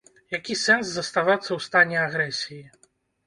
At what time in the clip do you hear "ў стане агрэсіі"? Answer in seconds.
1.53-2.61